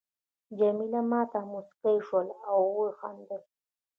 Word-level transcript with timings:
جميله 0.59 1.01
ما 1.09 1.21
ته 1.31 1.39
مسکی 1.51 1.95
شول 2.07 2.27
او 2.51 2.59
وخندل. 2.79 3.41